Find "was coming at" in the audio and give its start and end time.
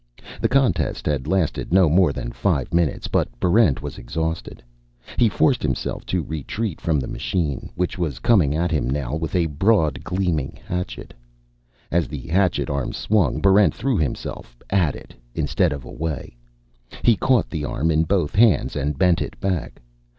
7.99-8.71